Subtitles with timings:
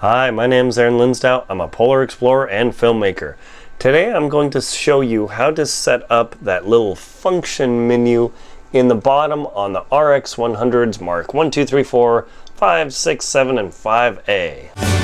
[0.00, 1.44] Hi, my name is Aaron Linsdau.
[1.48, 3.34] I'm a polar explorer and filmmaker.
[3.80, 8.30] Today I'm going to show you how to set up that little function menu
[8.72, 13.58] in the bottom on the RX 100s Mark 1, 2, 3, 4, 5, 6, 7,
[13.58, 14.97] and 5A.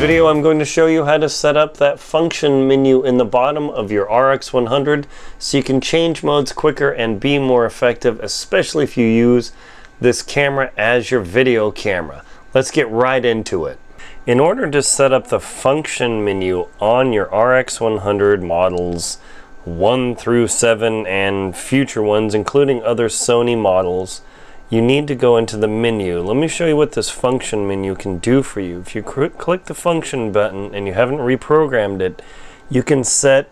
[0.00, 3.24] Video I'm going to show you how to set up that function menu in the
[3.26, 5.06] bottom of your RX 100
[5.38, 9.52] so you can change modes quicker and be more effective especially if you use
[10.00, 12.24] this camera as your video camera.
[12.54, 13.78] Let's get right into it.
[14.26, 19.18] In order to set up the function menu on your RX 100 models
[19.66, 24.22] 1 through 7 and future ones including other Sony models
[24.70, 26.20] you need to go into the menu.
[26.20, 28.78] Let me show you what this function menu can do for you.
[28.78, 32.22] If you click the function button and you haven't reprogrammed it,
[32.70, 33.50] you can set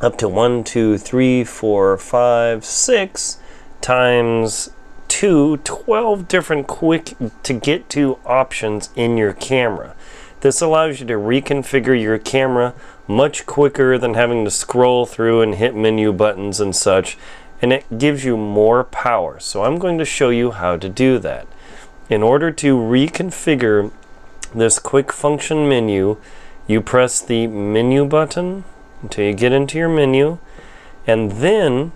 [0.00, 3.38] up to one, two, three, four, five, six
[3.80, 4.70] times
[5.08, 9.96] two, 12 different quick to get to options in your camera.
[10.40, 12.74] This allows you to reconfigure your camera
[13.06, 17.18] much quicker than having to scroll through and hit menu buttons and such
[17.62, 19.38] and it gives you more power.
[19.38, 21.46] So I'm going to show you how to do that.
[22.10, 23.92] In order to reconfigure
[24.52, 26.18] this quick function menu,
[26.66, 28.64] you press the menu button
[29.00, 30.38] until you get into your menu,
[31.06, 31.92] and then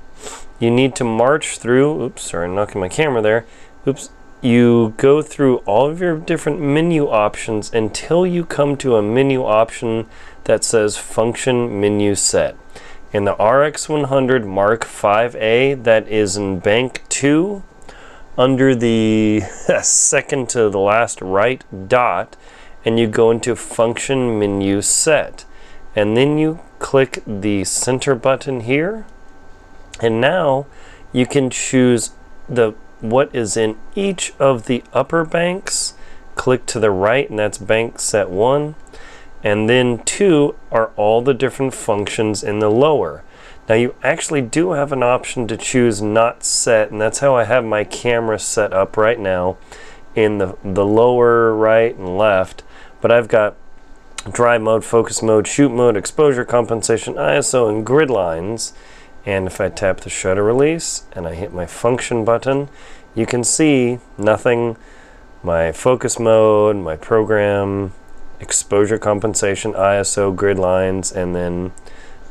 [0.58, 3.44] you need to march through, oops, sorry, I'm knocking my camera there,
[3.86, 9.02] oops, you go through all of your different menu options until you come to a
[9.02, 10.06] menu option
[10.44, 12.56] that says function menu set
[13.12, 17.62] in the RX 100 Mark 5A that is in bank 2
[18.36, 19.40] under the
[19.82, 22.36] second to the last right dot
[22.86, 25.44] and you go into function menu set.
[25.96, 29.06] And then you click the center button here.
[30.00, 30.66] And now
[31.12, 32.12] you can choose
[32.48, 35.94] the what is in each of the upper banks.
[36.36, 38.76] Click to the right and that's bank set 1
[39.42, 43.22] and then two are all the different functions in the lower.
[43.68, 47.44] Now you actually do have an option to choose not set, and that's how I
[47.44, 49.56] have my camera set up right now
[50.14, 52.62] in the, the lower right and left.
[53.00, 53.56] But I've got
[54.30, 58.72] drive mode, focus mode, shoot mode, exposure compensation, ISO, and grid lines.
[59.24, 62.68] And if I tap the shutter release and I hit my function button,
[63.14, 64.76] you can see nothing,
[65.42, 67.92] my focus mode, my program,
[68.40, 71.72] exposure compensation, ISO, grid lines, and then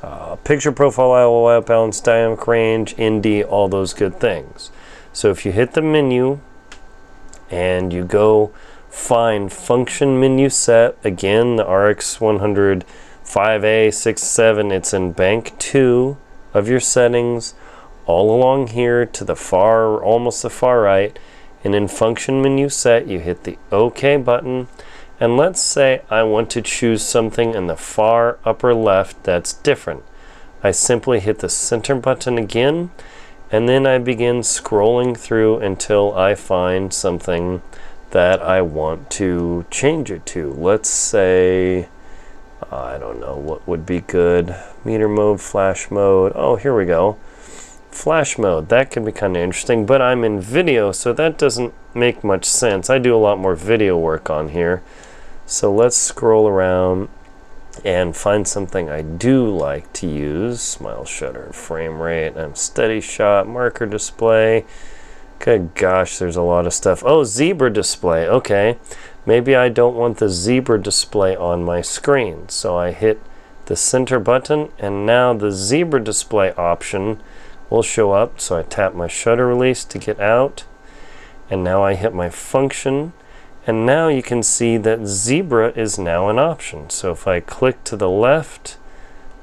[0.03, 4.71] uh, picture profile, white balance, dynamic range, ND, all those good things.
[5.13, 6.39] So if you hit the menu
[7.49, 8.53] and you go
[8.89, 12.85] find function menu set, again, the RX 100
[13.25, 16.15] 5A, 6, 7, it's in bank 2
[16.53, 17.55] of your settings,
[18.05, 21.17] all along here to the far, almost the far right.
[21.63, 24.67] And in function menu set, you hit the OK button
[25.19, 30.03] and let's say I want to choose something in the far upper left that's different.
[30.63, 32.91] I simply hit the center button again,
[33.51, 37.61] and then I begin scrolling through until I find something
[38.11, 40.53] that I want to change it to.
[40.53, 41.89] Let's say,
[42.71, 44.55] I don't know, what would be good?
[44.83, 46.31] Meter mode, flash mode.
[46.35, 47.17] Oh, here we go.
[47.95, 51.73] Flash mode, that can be kind of interesting, but I'm in video, so that doesn't
[51.95, 52.89] make much sense.
[52.89, 54.83] I do a lot more video work on here.
[55.45, 57.07] So let's scroll around
[57.85, 60.61] and find something I do like to use.
[60.61, 64.65] Smile shutter, frame rate, and steady shot, marker display.
[65.39, 67.01] Good gosh, there's a lot of stuff.
[67.05, 68.27] Oh, zebra display.
[68.27, 68.77] Okay.
[69.25, 72.49] Maybe I don't want the zebra display on my screen.
[72.49, 73.21] So I hit
[73.67, 77.21] the center button and now the zebra display option
[77.69, 78.39] will show up.
[78.39, 80.65] So I tap my shutter release to get out.
[81.49, 83.13] And now I hit my function
[83.67, 86.89] and now you can see that zebra is now an option.
[86.89, 88.77] So if I click to the left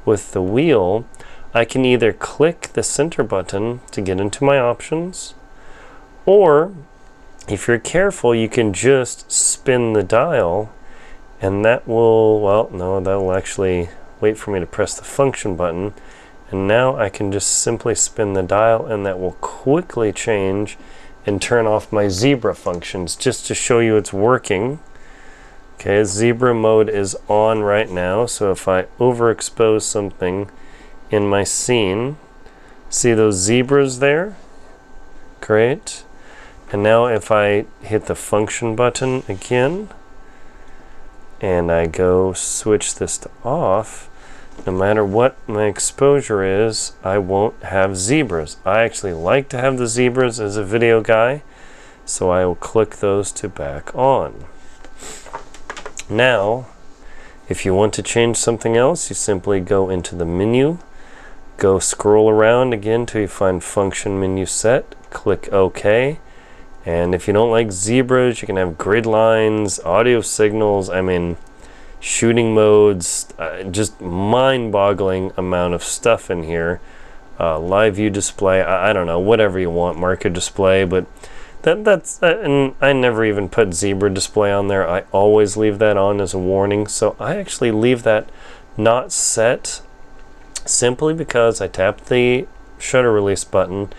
[0.04, 1.04] with the wheel,
[1.52, 5.34] I can either click the center button to get into my options,
[6.24, 6.72] or
[7.48, 10.72] if you're careful, you can just spin the dial
[11.40, 13.90] and that will, well, no, that will actually
[14.20, 15.92] wait for me to press the function button.
[16.52, 20.76] And now I can just simply spin the dial and that will quickly change
[21.24, 24.78] and turn off my zebra functions just to show you it's working.
[25.74, 30.50] Okay, zebra mode is on right now, so if I overexpose something
[31.10, 32.18] in my scene,
[32.90, 34.36] see those zebras there?
[35.40, 36.04] Great.
[36.70, 39.88] And now if I hit the function button again,
[41.40, 44.08] and I go switch this to off,
[44.66, 48.58] no matter what my exposure is, I won't have zebras.
[48.64, 51.42] I actually like to have the zebras as a video guy,
[52.04, 54.44] so I will click those to back on.
[56.08, 56.66] Now,
[57.48, 60.78] if you want to change something else, you simply go into the menu,
[61.56, 66.18] go scroll around again till you find function menu set, click OK.
[66.84, 70.88] And if you don't like zebras, you can have grid lines, audio signals.
[70.88, 71.36] I mean,
[72.02, 76.80] shooting modes, uh, just mind-boggling amount of stuff in here.
[77.38, 81.06] Uh, live view display, I, I, don't know, whatever you want, marker display, but
[81.62, 84.86] that that's uh, and I never even put zebra display on there.
[84.86, 86.88] I always leave that on as a warning.
[86.88, 88.28] So I actually leave that
[88.76, 89.80] not set
[90.66, 93.92] simply because I tap the shutter release button.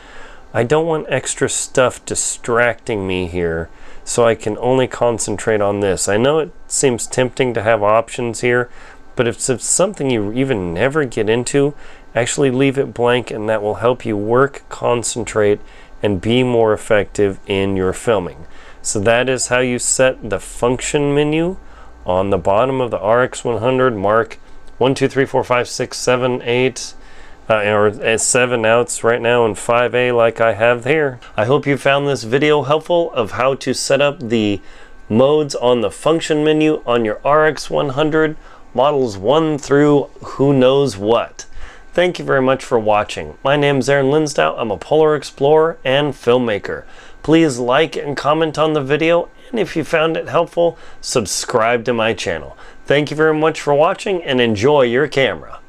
[0.54, 3.70] I don't want extra stuff distracting me here
[4.04, 6.08] so I can only concentrate on this.
[6.08, 8.70] I know it seems tempting to have options here,
[9.16, 11.74] but if it's something you even never get into,
[12.16, 15.60] actually leave it blank and that will help you work, concentrate,
[16.02, 18.46] and be more effective in your filming.
[18.82, 21.58] So that is how you set the function menu
[22.06, 24.38] on the bottom of the RX100 mark
[24.78, 26.94] 1, 2, 3, 4, 5, 6, 7, 8,
[27.50, 31.20] uh, or uh, seven outs right now in 5A like I have here.
[31.36, 34.62] I hope you found this video helpful of how to set up the
[35.10, 38.38] modes on the function menu on your RX 100
[38.74, 41.46] models 1 through who knows what.
[41.94, 43.38] Thank you very much for watching.
[43.44, 44.56] My name is Aaron Linsdau.
[44.58, 46.86] I'm a polar explorer and filmmaker.
[47.22, 51.94] Please like and comment on the video and if you found it helpful, subscribe to
[51.94, 52.58] my channel.
[52.86, 55.60] Thank you very much for watching and enjoy your camera.